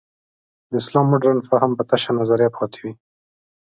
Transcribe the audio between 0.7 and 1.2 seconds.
اسلام